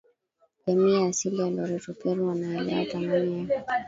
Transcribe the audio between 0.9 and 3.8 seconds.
ya asili ya Loreto Peru wanaelewa thamani ya